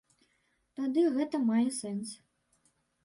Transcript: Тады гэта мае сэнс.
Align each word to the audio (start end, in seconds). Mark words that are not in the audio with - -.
Тады 0.79 1.03
гэта 1.17 1.43
мае 1.51 1.67
сэнс. 1.79 2.17